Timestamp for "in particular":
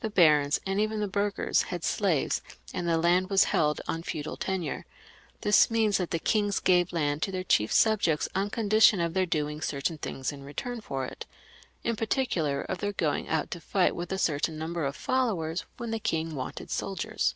11.82-12.60